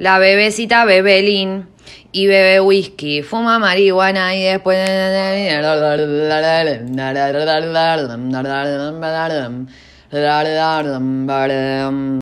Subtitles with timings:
[0.00, 1.68] La bebecita bebelín
[2.10, 4.78] y bebe whisky, fuma marihuana y después...